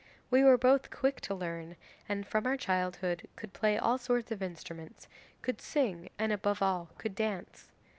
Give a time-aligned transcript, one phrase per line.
[0.31, 1.75] We were both quick to learn,
[2.09, 5.07] and from our childhood could play all sorts of instruments,
[5.43, 7.69] could sing, and above all could dance.